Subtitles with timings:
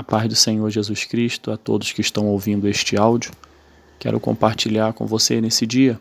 [0.00, 3.32] A paz do Senhor Jesus Cristo a todos que estão ouvindo este áudio.
[3.98, 6.00] Quero compartilhar com você nesse dia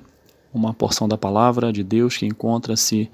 [0.54, 3.12] uma porção da palavra de Deus que encontra-se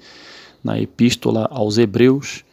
[0.63, 2.46] na Epístola aos Hebreus.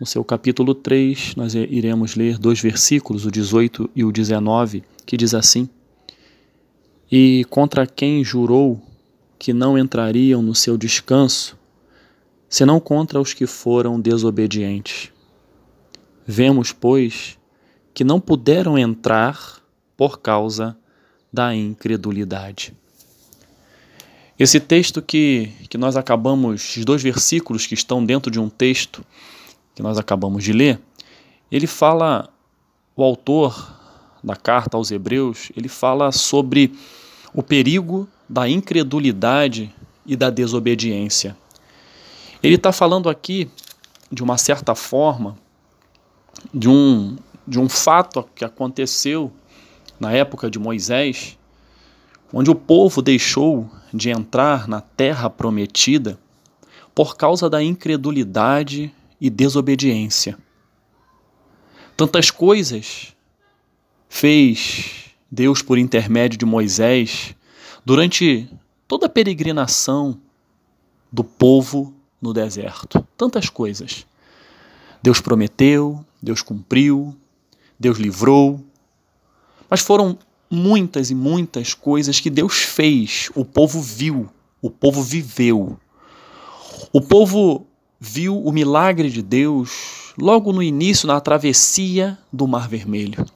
[0.00, 5.18] No seu capítulo 3, nós iremos ler dois versículos, o 18 e o 19, que
[5.18, 5.68] diz assim:
[7.12, 8.80] E contra quem jurou
[9.38, 11.54] que não entrariam no seu descanso,
[12.48, 15.12] senão contra os que foram desobedientes.
[16.26, 17.36] Vemos, pois,
[17.94, 19.62] que não puderam entrar
[19.96, 20.76] por causa
[21.32, 22.74] da incredulidade.
[24.36, 29.04] Esse texto que, que nós acabamos, os dois versículos que estão dentro de um texto
[29.74, 30.80] que nós acabamos de ler,
[31.50, 32.28] ele fala,
[32.96, 33.80] o autor
[34.22, 36.72] da carta aos Hebreus, ele fala sobre
[37.32, 39.72] o perigo da incredulidade
[40.04, 41.36] e da desobediência.
[42.42, 43.48] Ele está falando aqui,
[44.10, 45.36] de uma certa forma,
[46.52, 47.16] de um,
[47.46, 49.32] de um fato que aconteceu
[49.98, 51.38] na época de Moisés,
[52.32, 56.18] onde o povo deixou de entrar na terra prometida
[56.94, 60.38] por causa da incredulidade e desobediência.
[61.96, 63.14] Tantas coisas
[64.08, 67.34] fez Deus por intermédio de Moisés
[67.84, 68.48] durante
[68.88, 70.18] toda a peregrinação
[71.12, 73.06] do povo no deserto.
[73.16, 74.06] Tantas coisas.
[75.02, 77.16] Deus prometeu, Deus cumpriu,
[77.78, 78.60] Deus livrou.
[79.68, 80.18] Mas foram
[80.50, 84.28] muitas e muitas coisas que Deus fez, o povo viu,
[84.62, 85.78] o povo viveu.
[86.92, 87.66] O povo
[87.98, 93.26] viu o milagre de Deus logo no início, na travessia do Mar Vermelho,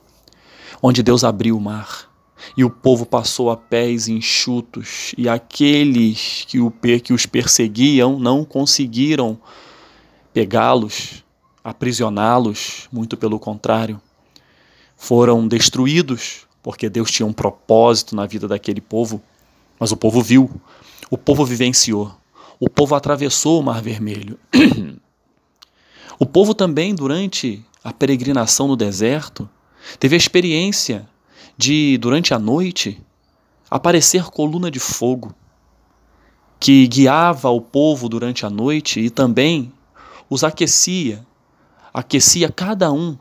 [0.81, 2.09] onde Deus abriu o mar
[2.57, 6.71] e o povo passou a pés enxutos, e aqueles que, o,
[7.03, 9.39] que os perseguiam não conseguiram
[10.33, 11.25] pegá-los,
[11.65, 14.01] aprisioná-los, muito pelo contrário
[14.99, 19.23] foram destruídos, porque Deus tinha um propósito na vida daquele povo.
[19.79, 20.51] Mas o povo viu,
[21.09, 22.13] o povo vivenciou,
[22.59, 24.39] o povo atravessou o Mar Vermelho.
[26.19, 29.49] o povo também, durante a peregrinação no deserto,
[30.01, 31.09] teve a experiência
[31.57, 33.01] de, durante a noite,
[33.71, 35.33] aparecer coluna de fogo
[36.61, 39.73] que guiava o povo durante a noite e também
[40.29, 41.25] os aquecia,
[41.95, 43.17] aquecia cada um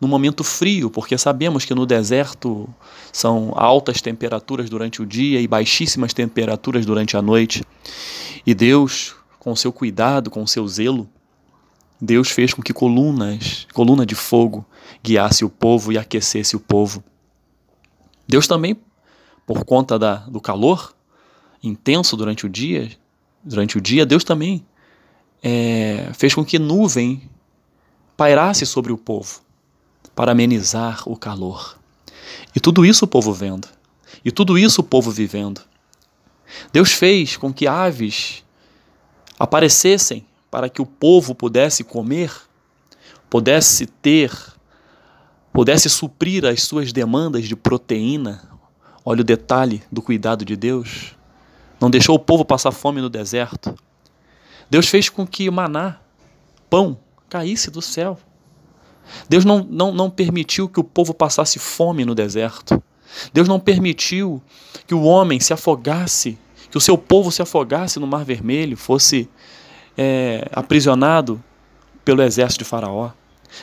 [0.00, 2.68] no momento frio, porque sabemos que no deserto
[3.12, 7.64] são altas temperaturas durante o dia e baixíssimas temperaturas durante a noite.
[8.46, 11.08] E Deus, com seu cuidado, com seu zelo,
[12.00, 14.64] Deus fez com que colunas, coluna de fogo,
[15.02, 17.02] guiasse o povo e aquecesse o povo.
[18.26, 18.76] Deus também,
[19.44, 20.94] por conta da, do calor
[21.60, 22.88] intenso durante o dia,
[23.42, 24.64] durante o dia, Deus também
[25.42, 27.28] é, fez com que nuvem
[28.16, 29.47] pairasse sobre o povo
[30.18, 31.78] para amenizar o calor.
[32.52, 33.68] E tudo isso o povo vendo,
[34.24, 35.60] e tudo isso o povo vivendo.
[36.72, 38.42] Deus fez com que aves
[39.38, 42.32] aparecessem para que o povo pudesse comer,
[43.30, 44.32] pudesse ter,
[45.52, 48.42] pudesse suprir as suas demandas de proteína.
[49.04, 51.14] Olha o detalhe do cuidado de Deus.
[51.80, 53.72] Não deixou o povo passar fome no deserto.
[54.68, 56.00] Deus fez com que maná,
[56.68, 58.18] pão, caísse do céu.
[59.28, 62.82] Deus não, não, não permitiu que o povo passasse fome no deserto.
[63.32, 64.42] Deus não permitiu
[64.86, 66.38] que o homem se afogasse,
[66.70, 69.28] que o seu povo se afogasse no Mar Vermelho, fosse
[69.96, 71.42] é, aprisionado
[72.04, 73.10] pelo exército de Faraó.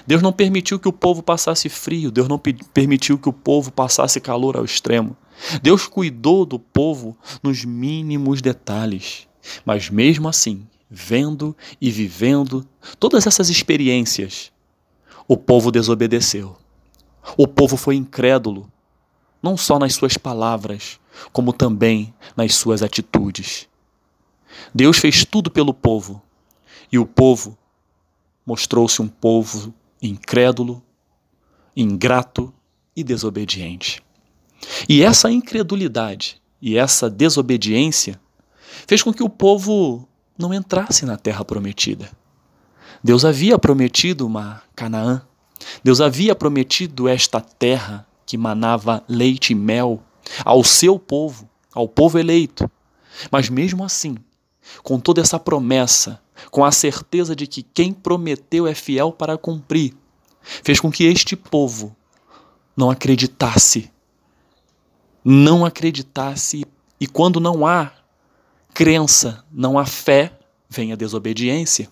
[0.05, 2.39] Deus não permitiu que o povo passasse frio, Deus não
[2.73, 5.15] permitiu que o povo passasse calor ao extremo.
[5.61, 9.27] Deus cuidou do povo nos mínimos detalhes.
[9.63, 12.65] Mas mesmo assim, vendo e vivendo
[12.99, 14.51] todas essas experiências,
[15.27, 16.55] o povo desobedeceu.
[17.37, 18.71] O povo foi incrédulo,
[19.41, 20.99] não só nas suas palavras,
[21.31, 23.67] como também nas suas atitudes.
[24.73, 26.21] Deus fez tudo pelo povo,
[26.91, 27.57] e o povo
[28.45, 30.83] mostrou-se um povo incrédulo,
[31.75, 32.53] ingrato
[32.95, 34.03] e desobediente.
[34.87, 38.19] E essa incredulidade e essa desobediência
[38.87, 40.07] fez com que o povo
[40.37, 42.09] não entrasse na terra prometida.
[43.03, 45.21] Deus havia prometido uma Canaã.
[45.83, 50.01] Deus havia prometido esta terra que manava leite e mel
[50.43, 52.69] ao seu povo, ao povo eleito.
[53.31, 54.17] Mas mesmo assim,
[54.83, 56.21] com toda essa promessa,
[56.51, 59.93] com a certeza de que quem prometeu é fiel para cumprir,
[60.41, 61.95] fez com que este povo
[62.75, 63.91] não acreditasse.
[65.23, 66.65] Não acreditasse,
[66.99, 67.91] e quando não há
[68.73, 70.37] crença, não há fé,
[70.69, 71.89] vem a desobediência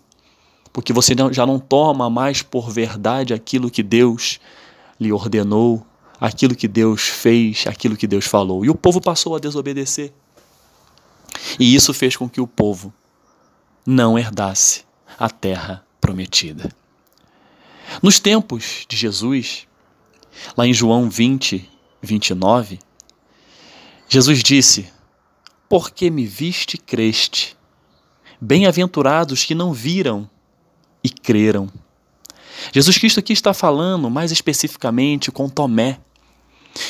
[0.74, 4.40] porque você já não toma mais por verdade aquilo que Deus
[5.00, 5.86] lhe ordenou,
[6.20, 8.66] aquilo que Deus fez, aquilo que Deus falou.
[8.66, 10.12] E o povo passou a desobedecer.
[11.60, 12.92] E isso fez com que o povo
[13.86, 14.84] não herdasse
[15.20, 16.72] a terra prometida.
[18.02, 19.68] Nos tempos de Jesus,
[20.58, 21.70] lá em João 20,
[22.02, 22.80] 29,
[24.10, 24.90] Jesus disse:
[25.70, 27.56] Porque me viste creste.
[28.42, 30.30] Bem-aventurados que não viram
[31.04, 31.70] e creram.
[32.72, 36.00] Jesus Cristo aqui está falando mais especificamente com Tomé,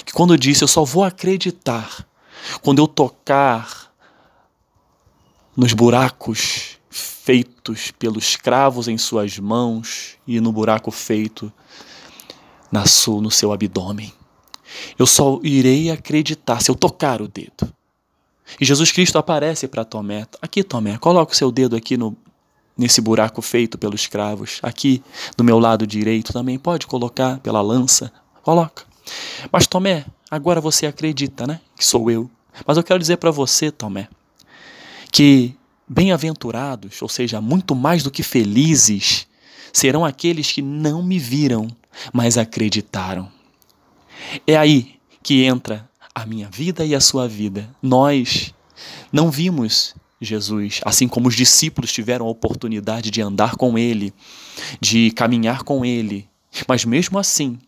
[0.05, 2.05] que quando disse: Eu só vou acreditar
[2.61, 3.91] quando eu tocar
[5.55, 11.51] nos buracos feitos pelos cravos em suas mãos e no buraco feito
[12.71, 14.11] na sua, no seu abdômen.
[14.97, 17.71] Eu só irei acreditar se eu tocar o dedo.
[18.59, 20.27] E Jesus Cristo aparece para Tomé.
[20.41, 22.15] Aqui, Tomé, coloca o seu dedo aqui no,
[22.77, 24.59] nesse buraco feito pelos cravos.
[24.61, 25.03] Aqui,
[25.37, 28.11] do meu lado direito, também pode colocar pela lança.
[28.41, 28.83] Coloca.
[29.51, 31.59] Mas, Tomé, agora você acredita, né?
[31.75, 32.29] Que sou eu.
[32.65, 34.07] Mas eu quero dizer para você, Tomé,
[35.11, 35.55] que
[35.87, 39.27] bem-aventurados, ou seja, muito mais do que felizes,
[39.71, 41.67] serão aqueles que não me viram,
[42.11, 43.29] mas acreditaram.
[44.47, 47.69] É aí que entra a minha vida e a sua vida.
[47.81, 48.53] Nós
[49.11, 54.13] não vimos Jesus, assim como os discípulos tiveram a oportunidade de andar com ele,
[54.79, 56.27] de caminhar com ele,
[56.67, 57.59] mas mesmo assim,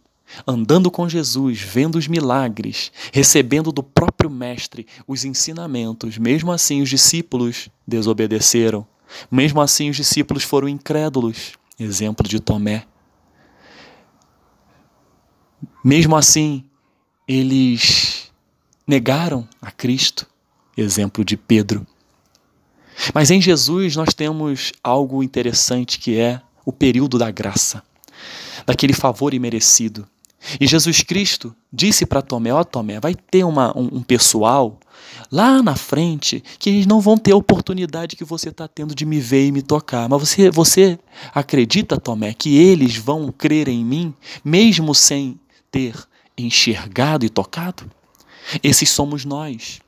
[0.47, 6.89] andando com Jesus, vendo os milagres, recebendo do próprio Mestre os ensinamentos, mesmo assim os
[6.89, 8.85] discípulos desobedeceram,
[9.29, 11.53] mesmo assim os discípulos foram incrédulos.
[11.79, 12.85] Exemplo de Tomé.
[15.83, 16.63] Mesmo assim,
[17.27, 18.31] eles
[18.87, 20.25] negaram a Cristo.
[20.77, 21.85] Exemplo de Pedro.
[23.13, 27.83] Mas em Jesus nós temos algo interessante que é o período da graça,
[28.65, 30.07] daquele favor imerecido.
[30.59, 34.79] E Jesus Cristo disse para Tomé: Ó oh, Tomé, vai ter uma, um, um, pessoal
[35.31, 39.05] lá na frente que eles não vão ter a oportunidade que você está tendo de
[39.05, 40.07] me ver e me tocar.
[40.07, 40.99] Mas você, você
[41.33, 44.13] acredita, Tomé, que eles vão crer em mim,
[44.43, 45.39] mesmo sem
[45.71, 45.95] ter
[46.37, 47.89] enxergado e tocado?
[48.61, 49.79] Esses somos nós.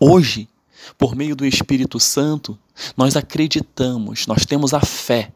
[0.00, 0.48] Hoje,
[0.98, 2.58] por meio do Espírito Santo,
[2.96, 5.32] nós acreditamos, nós temos a fé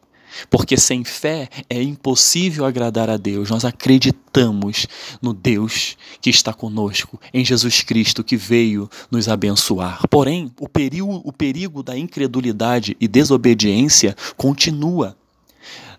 [0.49, 3.49] porque sem fé é impossível agradar a Deus.
[3.49, 4.87] Nós acreditamos
[5.21, 10.07] no Deus que está conosco, em Jesus Cristo que veio nos abençoar.
[10.09, 15.17] Porém, o perigo, o perigo da incredulidade e desobediência continua.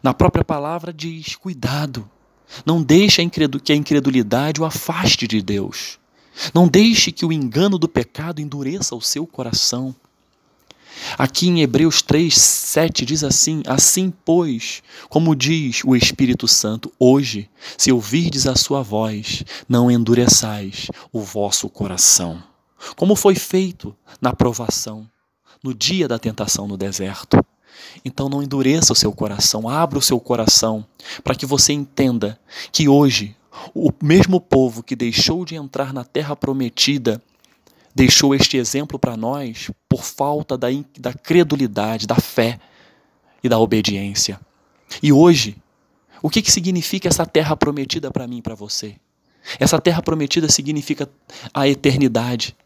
[0.03, 2.09] Na própria palavra diz: cuidado,
[2.65, 3.29] não deixe
[3.63, 5.99] que a incredulidade o afaste de Deus.
[6.55, 9.95] Não deixe que o engano do pecado endureça o seu coração.
[11.17, 17.49] Aqui em Hebreus 3, 7 diz assim: Assim, pois, como diz o Espírito Santo, hoje,
[17.77, 22.43] se ouvirdes a sua voz, não endureçais o vosso coração.
[22.97, 25.09] Como foi feito na provação,
[25.63, 27.45] no dia da tentação no deserto.
[28.05, 30.85] Então não endureça o seu coração, abra o seu coração,
[31.23, 32.39] para que você entenda
[32.73, 33.37] que hoje
[33.75, 37.23] o mesmo povo que deixou de entrar na terra prometida
[37.95, 40.69] deixou este exemplo para nós por falta da,
[40.99, 42.61] da credulidade, da fé
[43.43, 44.41] e da obediência.
[45.03, 45.57] E hoje,
[46.23, 48.97] o que, que significa essa terra prometida para mim e para você?
[49.59, 51.09] Essa terra prometida significa
[51.53, 52.57] a eternidade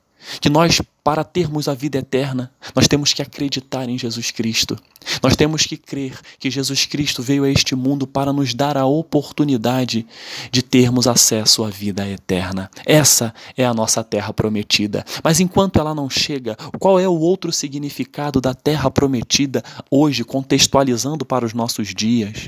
[0.41, 4.79] que nós, para termos a vida eterna, nós temos que acreditar em Jesus Cristo.
[5.23, 8.87] Nós temos que crer que Jesus Cristo veio a este mundo para nos dar a
[8.87, 10.07] oportunidade
[10.51, 12.71] de termos acesso à vida eterna.
[12.87, 15.05] Essa é a nossa terra prometida.
[15.23, 21.25] Mas enquanto ela não chega, qual é o outro significado da terra prometida hoje, contextualizando
[21.25, 22.47] para os nossos dias?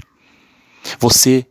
[0.99, 1.47] Você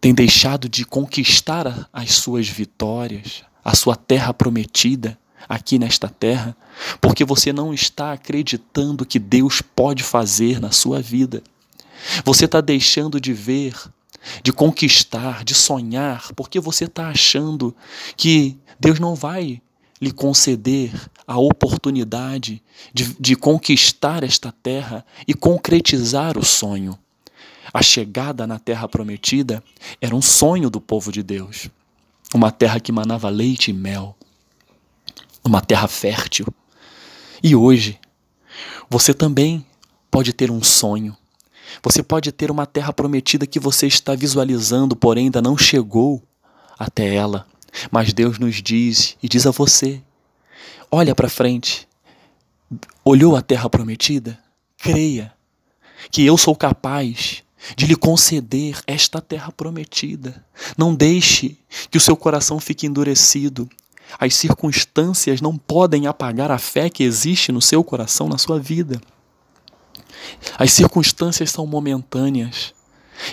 [0.00, 6.56] tem deixado de conquistar as suas vitórias, a sua terra prometida aqui nesta terra,
[7.00, 11.42] porque você não está acreditando que Deus pode fazer na sua vida.
[12.24, 13.74] Você está deixando de ver,
[14.42, 17.74] de conquistar, de sonhar, porque você está achando
[18.16, 19.60] que Deus não vai
[20.00, 20.92] lhe conceder
[21.26, 22.62] a oportunidade
[22.94, 26.98] de, de conquistar esta terra e concretizar o sonho.
[27.72, 29.62] A chegada na terra prometida
[30.00, 31.68] era um sonho do povo de Deus
[32.34, 34.16] uma terra que manava leite e mel,
[35.44, 36.46] uma terra fértil.
[37.42, 37.98] E hoje,
[38.88, 39.64] você também
[40.10, 41.16] pode ter um sonho.
[41.82, 46.22] Você pode ter uma terra prometida que você está visualizando, porém ainda não chegou
[46.78, 47.46] até ela.
[47.90, 50.02] Mas Deus nos diz e diz a você:
[50.90, 51.88] olha para frente.
[53.04, 54.38] Olhou a terra prometida?
[54.78, 55.32] Creia
[56.10, 57.42] que eu sou capaz
[57.76, 60.44] de lhe conceder esta terra prometida.
[60.76, 61.58] Não deixe
[61.90, 63.68] que o seu coração fique endurecido.
[64.18, 69.00] As circunstâncias não podem apagar a fé que existe no seu coração, na sua vida.
[70.58, 72.74] As circunstâncias são momentâneas.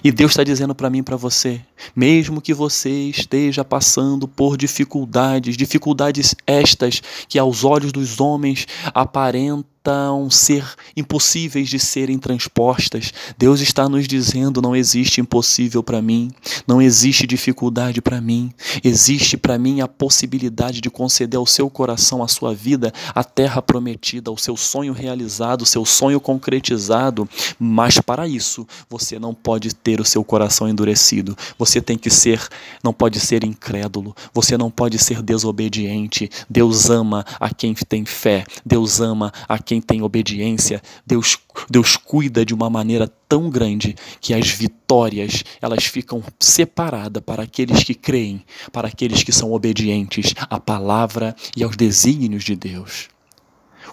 [0.04, 1.62] E Deus está dizendo para mim e para você:
[1.96, 9.66] mesmo que você esteja passando por dificuldades, dificuldades estas que aos olhos dos homens aparentam
[9.88, 10.66] aparentam ser
[10.96, 13.14] impossíveis de serem transpostas.
[13.38, 16.32] Deus está nos dizendo: não existe impossível para mim,
[16.68, 18.52] não existe dificuldade para mim,
[18.84, 23.62] existe para mim a possibilidade de conceder ao seu coração, à sua vida, a terra
[23.62, 27.28] prometida, o seu sonho realizado, o seu sonho concretizado.
[27.58, 31.38] Mas para isso, você não pode ter o seu coração endurecido.
[31.58, 32.46] Você tem que ser,
[32.84, 36.30] não pode ser incrédulo, você não pode ser desobediente.
[36.50, 41.38] Deus ama a quem tem fé, Deus ama a quem quem tem obediência, Deus,
[41.70, 47.84] Deus cuida de uma maneira tão grande que as vitórias elas ficam separadas para aqueles
[47.84, 53.10] que creem, para aqueles que são obedientes à palavra e aos desígnios de Deus.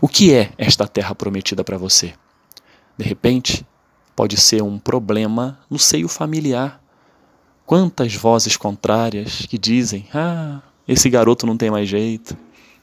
[0.01, 2.15] O que é esta terra prometida para você?
[2.97, 3.67] De repente,
[4.17, 6.83] pode ser um problema no seio familiar.
[7.67, 12.37] Quantas vozes contrárias que dizem: ah, esse garoto não tem mais jeito.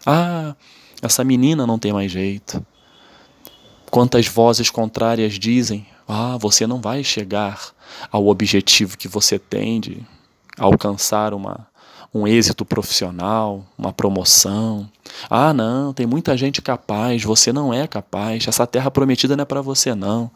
[0.05, 0.55] Ah,
[1.01, 2.65] essa menina não tem mais jeito.
[3.91, 7.59] Quantas vozes contrárias dizem: Ah, você não vai chegar
[8.09, 10.01] ao objetivo que você tem de
[10.57, 11.67] alcançar uma,
[12.13, 14.89] um êxito profissional, uma promoção.
[15.29, 19.45] Ah, não, tem muita gente capaz, você não é capaz, essa terra prometida não é
[19.45, 20.31] para você, não.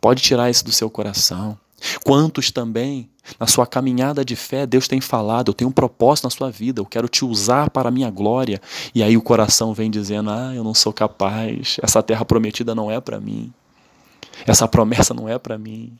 [0.00, 1.58] Pode tirar isso do seu coração.
[2.04, 6.30] Quantos também, na sua caminhada de fé, Deus tem falado: eu tenho um propósito na
[6.30, 8.60] sua vida, eu quero te usar para a minha glória.
[8.94, 12.90] E aí o coração vem dizendo: ah, eu não sou capaz, essa terra prometida não
[12.90, 13.52] é para mim,
[14.46, 15.92] essa promessa não é para mim.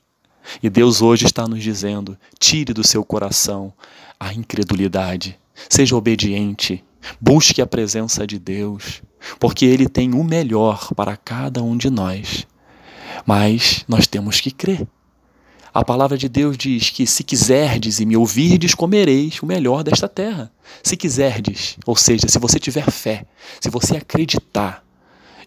[0.63, 3.73] E Deus hoje está nos dizendo: tire do seu coração
[4.19, 5.39] a incredulidade,
[5.69, 6.85] seja obediente,
[7.21, 9.03] busque a presença de Deus,
[9.39, 12.47] porque Ele tem o melhor para cada um de nós.
[13.27, 14.87] Mas nós temos que crer.
[15.75, 20.09] A palavra de Deus diz que se quiserdes e me ouvirdes, comereis o melhor desta
[20.09, 20.53] terra.
[20.85, 23.27] Se quiserdes, ou seja, se você tiver fé,
[23.61, 24.85] se você acreditar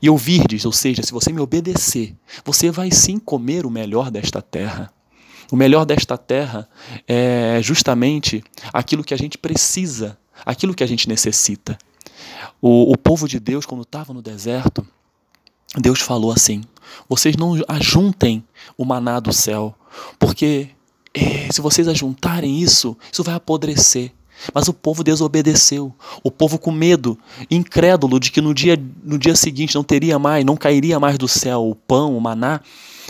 [0.02, 4.42] e ouvirdes, ou seja, se você me obedecer, você vai sim comer o melhor desta
[4.42, 4.92] terra.
[5.50, 6.68] O melhor desta terra
[7.08, 8.44] é justamente
[8.74, 11.78] aquilo que a gente precisa, aquilo que a gente necessita.
[12.62, 14.86] O, o povo de Deus, quando estava no deserto,
[15.76, 16.64] Deus falou assim:
[17.10, 18.44] vocês não ajuntem
[18.78, 19.76] o maná do céu,
[20.18, 20.70] porque
[21.14, 24.12] é, se vocês ajuntarem isso, isso vai apodrecer.
[24.54, 25.92] Mas o povo desobedeceu.
[26.24, 27.18] O povo com medo,
[27.50, 31.28] incrédulo de que no dia, no dia seguinte não teria mais, não cairia mais do
[31.28, 32.62] céu o pão, o maná,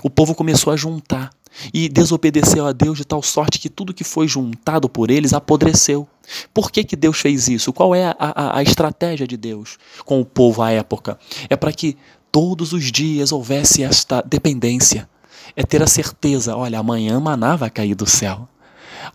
[0.01, 1.31] o povo começou a juntar
[1.73, 6.07] e desobedeceu a Deus de tal sorte que tudo que foi juntado por eles apodreceu.
[6.53, 7.73] Por que, que Deus fez isso?
[7.73, 11.17] Qual é a, a, a estratégia de Deus com o povo à época?
[11.49, 11.97] É para que
[12.31, 15.09] todos os dias houvesse esta dependência.
[15.55, 18.47] É ter a certeza: olha, amanhã maná vai cair do céu.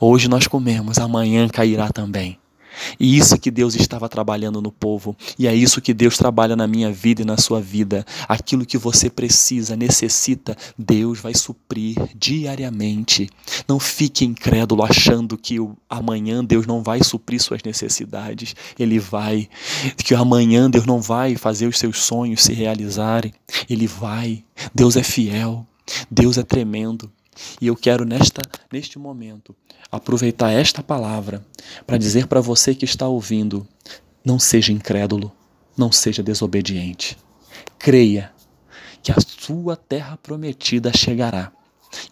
[0.00, 2.42] Hoje nós comemos, amanhã cairá também.
[2.99, 6.67] E isso que Deus estava trabalhando no povo, e é isso que Deus trabalha na
[6.67, 8.05] minha vida e na sua vida.
[8.29, 13.29] Aquilo que você precisa, necessita, Deus vai suprir diariamente.
[13.69, 15.57] Não fique incrédulo achando que
[15.88, 18.55] amanhã Deus não vai suprir suas necessidades.
[18.79, 19.49] Ele vai.
[19.97, 23.33] Que amanhã Deus não vai fazer os seus sonhos se realizarem.
[23.69, 24.45] Ele vai.
[24.75, 25.67] Deus é fiel.
[26.11, 27.11] Deus é tremendo.
[27.61, 29.55] E eu quero nesta neste momento
[29.91, 31.45] aproveitar esta palavra
[31.87, 33.67] para dizer para você que está ouvindo:
[34.25, 35.33] não seja incrédulo,
[35.77, 37.17] não seja desobediente.
[37.79, 38.33] Creia
[39.03, 41.53] que a sua terra prometida chegará.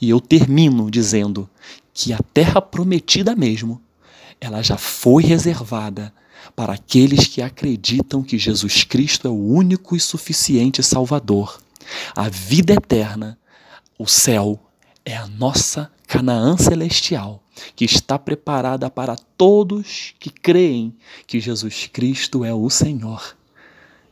[0.00, 1.49] E eu termino dizendo
[1.95, 3.81] que a terra prometida mesmo,
[4.41, 6.12] ela já foi reservada
[6.57, 11.61] para aqueles que acreditam que Jesus Cristo é o único e suficiente Salvador.
[12.15, 13.39] A vida eterna,
[13.99, 14.59] o céu,
[15.04, 17.42] é a nossa Canaã celestial,
[17.76, 20.95] que está preparada para todos que creem
[21.26, 23.37] que Jesus Cristo é o Senhor.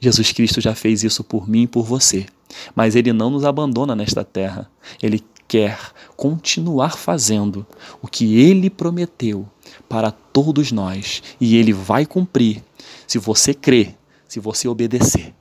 [0.00, 2.26] Jesus Cristo já fez isso por mim e por você,
[2.74, 4.70] mas ele não nos abandona nesta terra.
[5.02, 5.78] Ele quer
[6.16, 7.66] continuar fazendo
[8.00, 9.48] o que ele prometeu
[9.88, 12.62] para todos nós e ele vai cumprir
[13.06, 13.96] se você crer,
[14.28, 15.34] se você obedecer.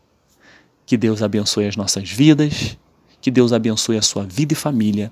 [0.86, 2.78] Que Deus abençoe as nossas vidas,
[3.22, 5.12] que Deus abençoe a sua vida e família